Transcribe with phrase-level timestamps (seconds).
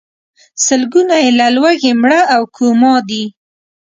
[0.65, 3.23] سلګونه یې له لوږې مړه او کوما دي.